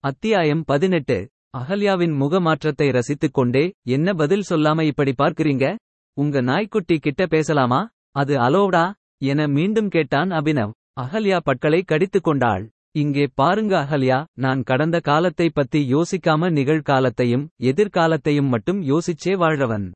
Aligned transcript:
அத்தியாயம் 0.00 0.64
பதினெட்டு. 0.64 1.28
அகல்யாவின் 1.58 2.12
முகமாற்றத்தை 2.16 2.90
ரசித்துக் 2.90 3.34
கொண்டே 3.34 3.72
என்ன 3.88 4.12
பதில் 4.14 4.44
சொல்லாம 4.50 4.82
இப்படி 4.82 5.14
பார்க்கிறீங்க? 5.18 5.76
உங்க 6.12 6.40
நாய்க்குட்டி 6.40 6.98
கிட்ட 6.98 7.26
பேசலாமா? 7.26 7.88
அது 8.10 8.36
அலோவ்டா? 8.36 8.92
என 9.18 9.46
மீண்டும் 9.46 9.88
கேட்டான் 9.88 10.30
அபினவ். 10.30 10.70
அகல்யா 11.00 11.38
பட்களை 11.46 11.84
கடித்துக் 11.84 12.22
கொண்டாள். 12.22 12.70
இங்கே 12.90 13.26
பாருங்க 13.34 13.80
அகல்யா 13.82 14.24
நான் 14.34 14.62
கடந்த 14.62 15.00
காலத்தை 15.00 15.50
பத்தி 15.50 15.94
யோசிக்காம 15.94 16.50
நிகழ்காலத்தையும் 16.52 17.48
எதிர்காலத்தையும் 17.62 18.48
மட்டும் 18.48 18.82
யோசிச்சே 18.82 19.34
வாழ்றவன். 19.42 19.90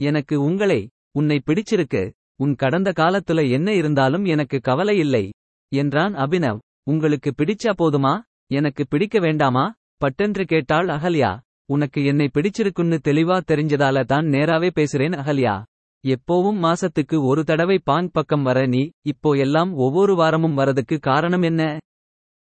எனக்கு 0.00 0.42
உங்களை 0.42 0.88
உன்னை 1.10 1.42
பிடிச்சிருக்கு. 1.46 2.10
உன் 2.36 2.54
கடந்த 2.54 2.92
காலத்துல 2.96 3.50
என்ன 3.50 3.74
இருந்தாலும் 3.74 4.24
எனக்கு 4.24 4.60
கவலை 4.60 4.98
இல்லை 4.98 5.32
என்றான் 5.72 6.14
அபினவ். 6.14 6.58
உங்களுக்கு 6.82 7.34
பிடிச்சா 7.38 7.72
போதுமா? 7.78 8.20
எனக்கு 8.52 8.86
பிடிக்க 8.86 9.18
வேண்டாமா? 9.18 9.74
பட்டென்று 9.96 10.44
கேட்டாள் 10.44 10.86
அகல்யா. 10.86 11.40
உனக்கு 11.66 12.04
என்னை 12.04 12.30
பிடிச்சிருக்குன்னு 12.34 12.98
தெளிவா 13.08 13.36
தெரிஞ்சதால 13.46 14.04
தான் 14.04 14.24
நேராவே 14.26 14.70
பேசுறேன் 14.74 15.14
அகல்யா. 15.18 15.62
எப்போவும் 16.06 16.58
மாசத்துக்கு 16.60 17.24
ஒரு 17.26 17.44
தடவை 17.44 17.80
பாங் 17.90 18.08
பக்கம் 18.12 18.42
வர 18.42 18.66
நீ 18.66 18.90
இப்போ 19.06 19.30
எல்லாம் 19.32 19.72
ஒவ்வொரு 19.72 20.14
வாரமும் 20.14 20.56
வரதுக்கு 20.58 20.98
காரணம் 20.98 21.42
என்ன? 21.42 21.78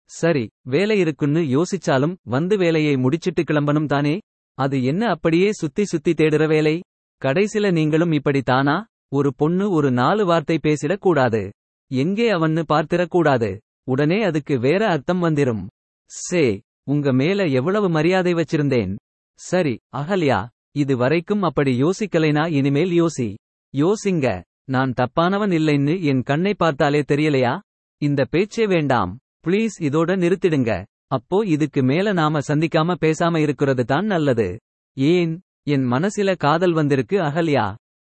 சரி 0.05 0.49
வேலை 0.67 0.99
இருக்குன்னு 0.99 1.41
யோசிச்சாலும் 1.41 2.17
வந்து 2.23 2.57
வேலையை 2.57 2.97
முடிச்சிட்டு 2.97 3.43
கிளம்பணும் 3.43 3.87
தானே? 3.87 4.19
அது 4.55 4.85
என்ன 4.85 5.09
அப்படியே 5.09 5.53
சுத்தி 5.53 5.85
சுத்தி 5.85 6.13
தேடுற 6.13 6.49
வேலை? 6.49 6.81
கடைசில 7.25 7.73
நீங்களும் 7.73 8.13
இப்படி 8.13 8.43
தானா 8.43 8.85
ஒரு 9.09 9.35
பொண்ணு 9.37 9.71
ஒரு 9.71 9.91
நாலு 9.91 10.27
வார்த்தை 10.27 10.59
பேசிடக் 10.63 11.05
கூடாது 11.07 11.53
எங்கே 11.91 12.33
அவன்னு 12.33 12.63
பார்த்திடக்கூடாது. 12.69 13.59
உடனே 13.85 14.23
அதுக்கு 14.23 14.59
வேற 14.59 14.87
அர்த்தம் 14.87 15.19
வந்திரும். 15.19 15.69
சே 16.11 16.45
உங்க 16.85 17.13
மேல 17.13 17.47
எவ்வளவு 17.47 17.89
மரியாதை 17.89 18.33
வச்சிருந்தேன். 18.35 18.93
சரி 19.41 19.75
அகல்யா 19.97 20.41
இது 20.73 20.97
வரைக்கும் 20.97 21.43
அப்படி 21.43 21.73
யோசிக்கலைனா 21.83 22.45
இனிமேல் 22.51 22.93
யோசி. 23.01 23.29
யோசிங்க 23.75 24.27
நான் 24.65 24.93
தப்பானவன் 24.97 25.53
இல்லைன்னு 25.53 25.95
என் 26.03 26.23
கண்ணை 26.23 26.53
பார்த்தாலே 26.55 27.01
தெரியலையா? 27.01 27.55
இந்த 28.03 28.25
பேச்சே 28.25 28.67
வேண்டாம் 28.67 29.19
ப்ளீஸ் 29.47 29.77
இதோட 29.79 30.11
நிறுத்திடுங்க. 30.17 30.73
அப்போ 31.07 31.39
இதுக்கு 31.47 31.83
மேல 31.83 32.13
நாம 32.13 32.41
சந்திக்காம 32.49 32.97
பேசாம 33.01 33.39
இருக்கிறது 33.39 33.85
தான் 33.85 34.07
நல்லது. 34.07 34.49
ஏன் 34.97 35.35
என் 35.67 35.87
மனசில 35.93 36.37
காதல் 36.37 36.73
வந்திருக்கு 36.73 37.17
அகல்யா. 37.19 37.67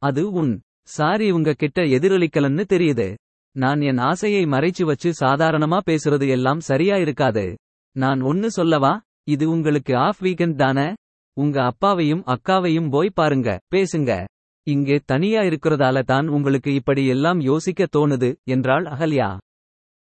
அது 0.02 0.22
உன் 0.30 0.52
சாரி 0.88 1.30
உங்க 1.30 1.52
கிட்ட 1.52 1.80
எதிரொலிக்கலன்னு 1.96 2.64
தெரியுது. 2.74 3.08
நான் 3.56 3.80
என் 3.80 4.00
ஆசையை 4.10 4.44
மறைச்சு 4.44 4.84
வச்சு 4.84 5.10
சாதாரணமா 5.20 5.78
பேசுறது 5.86 6.28
எல்லாம் 6.28 6.60
சரியா 6.60 6.96
இருக்காது. 6.96 7.46
நான் 7.96 8.20
ஒன்னு 8.20 8.50
சொல்லவா? 8.50 9.00
இது 9.24 9.50
உங்களுக்கு 9.50 9.96
ஆஃப் 9.96 10.20
வீக்கெண்ட் 10.22 10.54
தானே? 10.54 10.88
உங்க 11.36 11.62
அப்பாவையும் 11.62 12.22
அக்காவையும் 12.26 12.90
போய் 12.90 13.10
பாருங்க 13.14 13.58
பேசுங்க. 13.74 14.24
இங்கே 14.66 14.96
தனியா 15.04 15.40
இருக்கிறதால 15.40 16.02
தான் 16.02 16.26
உங்களுக்கு 16.28 16.74
இப்படி 16.74 17.06
எல்லாம் 17.06 17.40
யோசிக்க 17.40 17.86
தோணுது 17.96 18.34
என்றாள் 18.44 18.84
அகல்யா. 18.84 19.38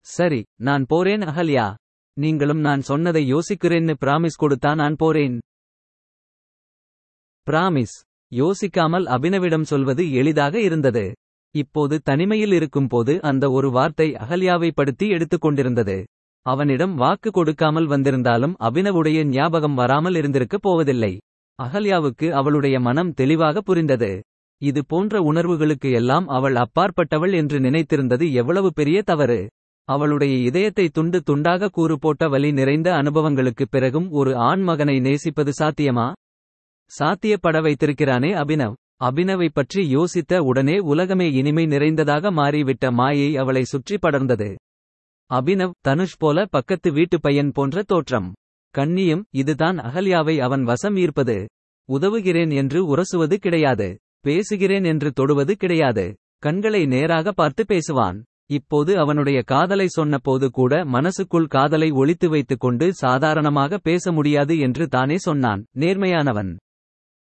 சரி 0.07 0.41
நான் 0.57 0.85
போறேன் 0.89 1.21
அகல்யா. 1.21 1.67
நீங்களும் 2.17 2.61
நான் 2.61 2.81
சொன்னதை 2.81 3.23
யோசிக்கிறேன்னு 3.35 3.95
பிராமிஸ் 4.01 4.41
கொடுத்தா 4.43 4.75
நான் 4.75 4.97
போறேன். 4.97 5.39
பிராமிஸ் 7.47 7.97
யோசிக்காமல் 8.33 9.07
அபினவிடம் 9.17 9.63
சொல்வது 9.63 10.13
எளிதாக 10.13 10.61
இருந்தது. 10.61 11.05
இப்போது 11.55 12.01
தனிமையில் 12.01 12.53
இருக்கும்போது 12.53 13.23
அந்த 13.23 13.51
ஒரு 13.51 13.71
வார்த்தை 13.71 14.09
அகல்யாவை 14.13 14.71
படுத்தி 14.75 15.09
எடுத்துக்கொண்டிருந்தது. 15.09 16.05
அவனிடம் 16.43 16.95
வாக்கு 16.95 17.31
கொடுக்காமல் 17.31 17.87
வந்திருந்தாலும் 17.87 18.57
அபினவுடைய 18.61 19.25
ஞாபகம் 19.25 19.75
வராமல் 19.75 20.15
இருந்திருக்கப் 20.15 20.63
போவதில்லை. 20.63 21.19
அகல்யாவுக்கு 21.55 22.35
அவளுடைய 22.35 22.81
மனம் 22.81 23.13
தெளிவாக 23.13 23.61
புரிந்தது. 23.61 24.23
இது 24.63 24.87
போன்ற 24.87 25.21
உணர்வுகளுக்கு 25.21 25.91
எல்லாம் 25.91 26.27
அவள் 26.29 26.55
அப்பாற்பட்டவள் 26.55 27.33
என்று 27.35 27.59
நினைத்திருந்தது 27.59 28.33
எவ்வளவு 28.33 28.73
பெரிய 28.73 29.03
தவறு. 29.03 29.49
அவளுடைய 29.85 30.37
இதயத்தை 30.37 30.89
துண்டு 30.89 31.23
துண்டாக 31.31 31.69
கூறு 31.69 31.99
போட்ட 31.99 32.29
வலி 32.29 32.53
நிறைந்த 32.53 32.93
அனுபவங்களுக்குப் 32.93 33.71
பிறகும் 33.71 34.11
ஒரு 34.11 34.37
ஆண் 34.37 34.61
மகனை 34.61 35.01
நேசிப்பது 35.01 35.53
சாத்தியமா? 35.59 36.13
சாத்தியப்பட 36.99 37.63
வைத்திருக்கிறானே 37.63 38.33
அபினவ். 38.33 38.75
அபினவை 39.05 39.49
பற்றி 39.53 39.97
யோசித்த 39.97 40.39
உடனே 40.39 40.79
உலகமே 40.79 41.31
இனிமை 41.31 41.67
நிறைந்ததாக 41.67 42.31
மாறிவிட்ட 42.31 42.93
மாயை 42.93 43.37
அவளை 43.37 43.63
சுற்றி 43.63 43.99
படர்ந்தது. 44.03 44.55
அபினவ் 45.31 45.75
தனுஷ் 45.81 46.19
போல 46.19 46.45
பக்கத்து 46.45 46.93
வீட்டு 46.93 47.21
பையன் 47.21 47.53
போன்ற 47.53 47.83
தோற்றம். 47.83 48.35
கண்ணியும் 48.75 49.23
இதுதான் 49.31 49.79
அகல்யாவை 49.79 50.39
அவன் 50.39 50.63
வசம் 50.63 50.97
ஈர்ப்பது. 50.97 51.47
உதவுகிறேன் 51.89 52.53
என்று 52.55 52.97
உரசுவது 52.97 53.35
கிடையாது. 53.35 53.99
பேசுகிறேன் 54.21 54.85
என்று 54.85 55.13
தொடுவது 55.13 55.57
கிடையாது. 55.57 56.15
கண்களை 56.39 56.87
நேராக 56.87 57.33
பார்த்து 57.33 57.65
பேசுவான். 57.69 58.23
இப்போது 58.51 58.99
அவனுடைய 58.99 59.43
காதலை 59.43 59.87
சொன்னபோது 59.87 60.51
கூட 60.51 60.85
மனசுக்குள் 60.85 61.47
காதலை 61.47 61.91
ஒளித்து 61.91 62.29
வைத்துக் 62.29 62.61
கொண்டு 62.61 62.93
சாதாரணமாக 62.95 63.79
பேச 63.79 64.13
முடியாது 64.13 64.59
என்று 64.59 64.89
தானே 64.89 65.19
சொன்னான். 65.19 65.65
நேர்மையானவன். 65.77 66.57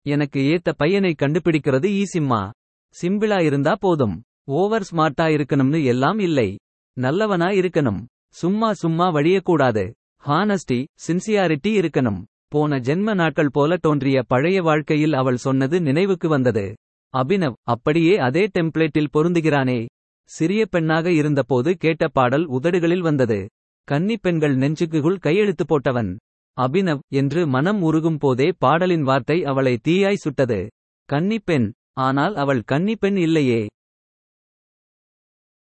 எனக்கு 0.06 0.40
ஏத்த 0.40 0.74
பையனை 0.78 1.16
கண்டுபிடிக்கிறது 1.22 2.04
ஈசிம்மா 2.04 2.52
சிம்பிளா 2.96 3.44
இருந்தா 3.44 3.76
போதும். 3.80 4.22
ஓவர் 4.44 4.88
ஸ்மார்ட்டா 4.92 5.28
இருக்கணும்னு 5.36 5.84
எல்லாம் 5.84 6.20
இல்லை. 6.20 6.58
நல்லவனா 6.94 7.46
இருக்கணும். 7.46 8.06
சும்மா 8.30 8.74
சும்மா 8.74 9.14
வழியக்கூடாது. 9.14 9.94
ஹானஸ்டி 10.26 10.86
சின்சியாரிட்டி 11.08 11.68
இருக்கணும். 11.68 12.24
போன 12.48 12.80
ஜென்ம 12.80 13.16
நாட்கள் 13.16 13.50
போல 13.52 13.78
தோன்றிய 13.78 14.24
பழைய 14.24 14.62
வாழ்க்கையில் 14.62 15.14
அவள் 15.14 15.36
சொன்னது 15.36 15.82
நினைவுக்கு 15.82 16.30
வந்தது. 16.30 16.76
அபினவ் 17.14 17.54
அப்படியே 17.64 18.18
அதே 18.18 18.50
டெம்ப்ளேட்டில் 18.60 19.08
பொருந்துகிறானே. 19.14 19.86
சிறிய 20.24 20.66
பெண்ணாக 20.66 21.12
இருந்தபோது 21.12 21.78
கேட்ட 21.78 22.08
பாடல் 22.08 22.46
உதடுகளில் 22.46 23.02
வந்தது. 23.02 23.50
கன்னிப் 23.92 24.22
பெண்கள் 24.22 24.58
நெஞ்சுக்குள் 24.58 25.20
கையெழுத்து 25.20 25.66
போட்டவன். 25.66 26.18
அபினவ் 26.62 27.00
என்று 27.10 27.48
மனம் 27.48 27.82
உருகும் 27.82 28.18
போதே 28.18 28.52
பாடலின் 28.58 29.02
வார்த்தை 29.02 29.46
அவளை 29.46 29.80
தீயாய் 29.88 30.14
சுட்டது. 30.14 30.70
கன்னிப்பெண் 31.12 31.72
ஆனால் 31.94 32.36
அவள் 32.36 32.64
கன்னிப்பெண் 32.72 33.18
இல்லையே. 33.18 33.68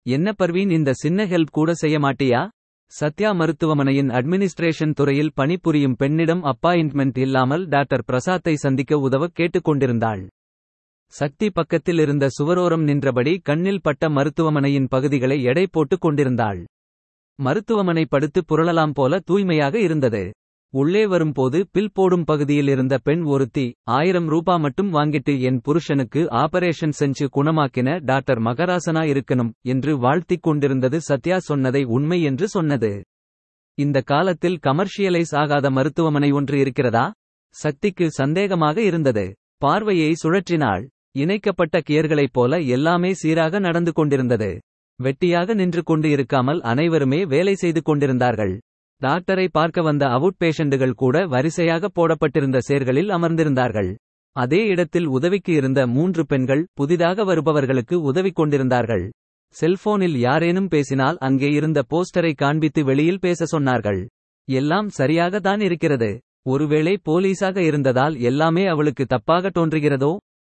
என்ன 0.07 0.33
பர்வீன் 0.33 0.71
இந்த 0.71 0.93
சின்ன 0.93 1.25
ஹெல்ப் 1.25 1.53
கூட 1.53 1.75
செய்ய 1.75 1.99
மாட்டியா? 1.99 2.41
சத்யா 2.93 3.31
மருத்துவமனையின் 3.33 4.09
அட்மினிஸ்ட்ரேஷன் 4.09 4.93
துறையில் 4.93 5.31
பணிபுரியும் 5.35 5.97
பெண்ணிடம் 5.97 6.43
அப்பாயின்ட்மெண்ட் 6.45 7.19
இல்லாமல் 7.19 7.69
டாக்டர் 7.69 8.05
பிரசாத்தை 8.13 8.55
சந்திக்க 8.55 8.99
உதவ 8.99 9.27
கேட்டுக்கொண்டிருந்தாள் 9.27 10.23
சக்தி 11.13 11.51
பக்கத்தில் 11.51 11.99
இருந்த 11.99 12.29
சுவரோரம் 12.39 12.83
நின்றபடி 12.83 13.33
கண்ணில் 13.39 13.83
பட்ட 13.83 14.09
மருத்துவமனையின் 14.09 14.89
பகுதிகளை 14.89 15.43
எடை 15.43 15.67
போட்டுக் 15.67 16.01
கொண்டிருந்தாள். 16.01 16.61
மருத்துவமனை 17.39 18.05
படுத்து 18.07 18.41
புரளலாம் 18.49 18.95
போல 18.95 19.19
தூய்மையாக 19.19 19.79
இருந்தது. 19.79 20.33
உள்ளே 20.75 21.03
வரும்போது 21.07 21.59
பில் 21.71 21.93
போடும் 21.93 22.25
பகுதியில் 22.25 22.69
இருந்த 22.69 22.95
பெண் 22.99 23.23
ஒருத்தி 23.25 23.65
ஆயிரம் 23.91 24.29
ரூபா 24.29 24.55
மட்டும் 24.57 24.91
வாங்கிட்டு 24.95 25.33
என் 25.41 25.61
புருஷனுக்கு 25.61 26.21
ஆபரேஷன் 26.35 26.95
செஞ்சு 27.01 27.27
குணமாக்கின 27.37 27.99
டாக்டர் 28.05 28.41
மகராசனா 28.43 29.03
இருக்கணும் 29.13 29.53
என்று 29.65 29.93
வாழ்த்திக் 29.99 30.43
கொண்டிருந்தது 30.43 31.01
சத்யா 31.01 31.39
சொன்னதை 31.39 31.83
உண்மை 31.85 32.19
என்று 32.23 32.49
சொன்னது. 32.49 32.93
இந்த 33.79 34.01
காலத்தில் 34.01 34.59
கமர்ஷியலைஸ் 34.63 35.35
ஆகாத 35.37 35.71
மருத்துவமனை 35.71 36.31
ஒன்று 36.31 36.59
இருக்கிறதா? 36.59 37.07
சக்திக்கு 37.55 38.11
சந்தேகமாக 38.11 38.77
இருந்தது. 38.81 39.27
பார்வையை 39.59 40.13
சுழற்றினாள். 40.25 40.85
இணைக்கப்பட்ட 41.17 41.79
கியர்களைப் 41.91 42.33
போல 42.33 42.61
எல்லாமே 42.77 43.13
சீராக 43.15 43.59
நடந்து 43.59 43.93
கொண்டிருந்தது. 43.93 44.53
வெட்டியாக 45.01 45.55
நின்று 45.55 45.83
கொண்டு 45.83 46.09
இருக்காமல் 46.09 46.61
அனைவருமே 46.73 47.23
வேலை 47.25 47.55
செய்து 47.55 47.83
கொண்டிருந்தார்கள். 47.83 48.55
டாக்டரை 49.03 49.47
பார்க்க 49.49 49.83
வந்த 49.83 50.05
அவுட் 50.09 50.39
பேஷண்டுகள் 50.43 50.93
கூட 50.93 51.27
வரிசையாக 51.27 51.89
போடப்பட்டிருந்த 51.89 52.59
சேர்களில் 52.61 53.11
அமர்ந்திருந்தார்கள். 53.11 53.91
அதே 54.37 54.61
இடத்தில் 54.67 55.07
உதவிக்கு 55.07 55.53
இருந்த 55.53 55.81
மூன்று 55.87 56.23
பெண்கள் 56.27 56.63
புதிதாக 56.75 57.25
வருபவர்களுக்கு 57.25 57.97
உதவி 58.03 58.31
கொண்டிருந்தார்கள். 58.31 59.05
செல்போனில் 59.55 60.17
யாரேனும் 60.19 60.69
பேசினால் 60.69 61.19
அங்கே 61.19 61.51
இருந்த 61.51 61.81
போஸ்டரை 61.91 62.33
காண்பித்து 62.35 62.85
வெளியில் 62.85 63.21
பேச 63.21 63.47
சொன்னார்கள். 63.59 64.01
எல்லாம் 64.49 64.89
சரியாக 64.89 65.41
தான் 65.41 65.61
இருக்கிறது. 65.61 66.11
ஒருவேளை 66.43 66.95
போலீஸாக 67.05 67.57
இருந்ததால் 67.61 68.17
எல்லாமே 68.21 68.65
அவளுக்கு 68.67 69.05
தப்பாக 69.05 69.51
தோன்றுகிறதோ? 69.51 70.13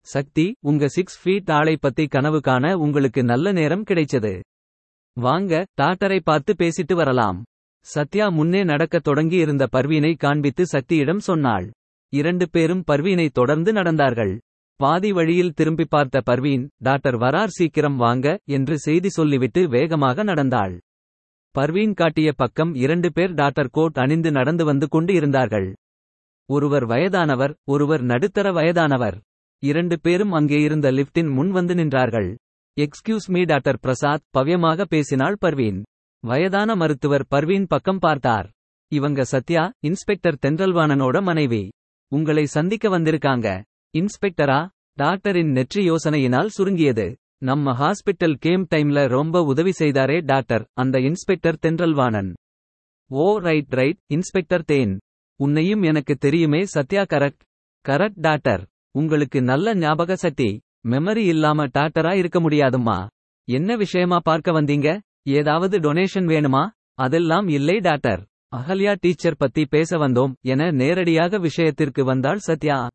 சக்தி 0.07 0.45
உங்க 0.61 0.87
சிக்ஸ் 0.87 1.17
ஃபீட் 1.21 1.51
ஆளை 1.51 1.75
பத்தி 1.77 2.03
கனவு 2.07 2.39
காண 2.39 2.65
உங்களுக்கு 2.77 3.23
நல்ல 3.23 3.51
நேரம் 3.51 3.87
கிடைச்சது. 3.89 4.33
வாங்க 5.17 5.65
டாக்டரை 5.81 6.19
பார்த்து 6.23 6.53
பேசிட்டு 6.59 6.93
வரலாம். 6.93 7.39
சத்யா 7.91 8.25
முன்னே 8.29 8.63
நடக்கத் 8.63 9.03
தொடங்கியிருந்த 9.03 9.67
பர்வீனை 9.71 10.11
காண்பித்து 10.15 10.63
சக்தியிடம் 10.73 11.21
சொன்னாள். 11.27 11.65
இரண்டு 12.13 12.45
பேரும் 12.49 12.83
பர்வீனை 12.87 13.25
தொடர்ந்து 13.29 13.71
நடந்தார்கள். 13.71 14.33
பாதி 14.79 15.11
வழியில் 15.11 15.53
திரும்பி 15.53 15.85
பார்த்த 15.85 16.21
பர்வீன் 16.21 16.67
டாக்டர் 16.77 17.17
வரார் 17.17 17.55
சீக்கிரம் 17.57 17.95
வாங்க 17.95 18.37
என்று 18.47 18.77
செய்தி 18.77 19.09
சொல்லிவிட்டு 19.09 19.67
வேகமாக 19.67 20.23
நடந்தாள். 20.23 20.75
பர்வீன் 21.55 21.93
காட்டிய 21.93 22.29
பக்கம் 22.33 22.75
இரண்டு 22.75 23.11
பேர் 23.11 23.33
டாக்டர் 23.33 23.71
கோட் 23.71 23.97
அணிந்து 23.97 24.31
நடந்து 24.31 24.65
வந்து 24.65 24.87
கொண்டு 24.87 25.13
இருந்தார்கள். 25.13 25.69
ஒருவர் 26.49 26.85
வயதானவர் 26.85 27.55
ஒருவர் 27.65 28.01
நடுத்தர 28.01 28.51
வயதானவர். 28.51 29.17
இரண்டு 29.63 29.99
பேரும் 29.99 30.31
அங்கே 30.31 30.59
இருந்த 30.61 30.91
லிப்டின் 30.91 31.31
முன் 31.33 31.51
வந்து 31.51 31.73
நின்றார்கள். 31.73 32.35
எக்ஸ்கியூஸ் 32.77 33.27
மீ 33.27 33.43
டாக்டர் 33.43 33.79
பிரசாத் 33.79 34.27
பவ்யமாக 34.37 34.85
பேசினாள் 34.85 35.37
பர்வீன். 35.39 35.79
வயதான 36.21 36.75
மருத்துவர் 36.75 37.25
பர்வீன் 37.27 37.67
பக்கம் 37.67 37.99
பார்த்தார். 37.99 38.51
இவங்க 38.91 39.23
சத்யா 39.23 39.71
இன்ஸ்பெக்டர் 39.79 40.37
தென்றல்வாணனோட 40.41 41.21
மனைவி. 41.21 41.71
உங்களை 42.07 42.45
சந்திக்க 42.45 42.99
வந்திருக்காங்க. 42.99 43.63
இன்ஸ்பெக்டரா? 43.97 44.69
டாக்டரின் 44.93 45.51
நெற்றி 45.51 45.89
யோசனையினால் 45.89 46.45
சுருங்கியது. 46.45 47.17
நம்ம 47.37 47.71
ஹாஸ்பிட்டல் 47.71 48.33
கேம் 48.39 48.67
டைம்ல 48.75 49.07
ரொம்ப 49.07 49.43
உதவி 49.43 49.71
செய்தாரே 49.79 50.21
டாக்டர் 50.25 50.67
அந்த 50.73 50.99
inspector 50.99 51.57
Thendralvanan. 51.57 52.33
Oh 53.11 53.37
right 53.37 53.73
right 53.73 53.99
inspector 54.07 54.63
தேன். 54.63 54.99
உன்னையும் 55.35 55.81
எனக்கு 55.81 56.15
தெரியுமே 56.15 56.65
சத்யா 56.65 57.01
கரெக்ட். 57.01 57.45
Correct 57.87 58.19
doctor. 58.21 58.67
உங்களுக்கு 58.91 59.41
நல்ல 59.41 59.75
ஞாபக 59.75 60.15
சக்தி. 60.15 60.59
மெமரி 60.87 61.23
இல்லாம 61.25 61.67
டாக்டரா 61.67 62.15
இருக்க 62.15 62.39
முடியாதும்மா. 62.39 63.07
என்ன 63.47 63.75
விஷயமா 63.75 64.19
பார்க்க 64.23 64.61
வந்தீங்க? 64.61 64.99
ஏதாவது 65.29 65.79
டொனேஷன் 65.79 66.27
வேணுமா? 66.33 66.63
அதெல்லாம் 66.93 67.47
இல்லை 67.47 67.79
டாக்டர். 67.79 68.21
அகல்யா 68.55 68.95
டீச்சர் 68.99 69.35
பத்தி 69.37 69.65
பேச 69.65 69.97
வந்தோம் 69.97 70.33
என 70.41 70.71
நேரடியாக 70.71 71.37
விஷயத்திற்கு 71.37 72.05
வந்தாள் 72.05 72.37
சத்யா. 72.37 72.87